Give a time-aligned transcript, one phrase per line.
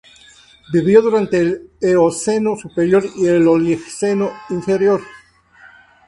[0.73, 4.99] Vivió durante el Eoceno superior y el Oligoceno inferior.